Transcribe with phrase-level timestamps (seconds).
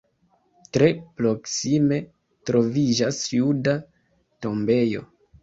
[0.77, 0.87] Tre
[1.19, 1.99] proksime
[2.51, 3.77] troviĝas juda
[4.49, 5.07] tombejo.